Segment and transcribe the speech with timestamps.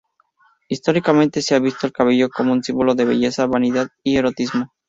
[0.67, 4.71] Históricamente se ha visto el cabello como un símbolo de belleza, vanidad y erotismo.